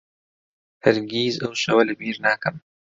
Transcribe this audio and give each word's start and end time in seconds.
هەرگیز 0.83 1.35
ئەو 1.43 1.53
شەوە 1.63 1.83
لەبیر 1.89 2.15
ناکەم. 2.25 2.55